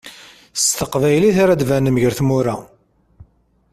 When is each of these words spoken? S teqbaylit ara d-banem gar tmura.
S 0.61 0.61
teqbaylit 0.77 1.37
ara 1.43 1.59
d-banem 1.59 1.97
gar 2.01 2.13
tmura. 2.19 2.55